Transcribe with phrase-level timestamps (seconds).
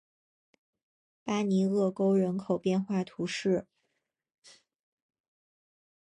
[1.23, 3.67] 巴尼厄沟人口变化图示